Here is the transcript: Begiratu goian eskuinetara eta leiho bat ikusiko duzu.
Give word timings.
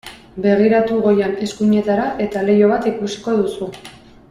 Begiratu 0.45 0.97
goian 1.07 1.35
eskuinetara 1.47 2.07
eta 2.25 2.43
leiho 2.49 2.71
bat 2.73 2.89
ikusiko 2.95 3.37
duzu. 3.43 3.71